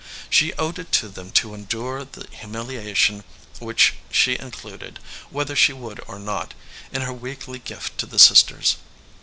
[0.31, 3.23] She owed it to them to endure the humiliation
[3.59, 4.97] which she included
[5.29, 6.55] whether she would or not
[6.91, 8.77] in her weekly gift to the sisters.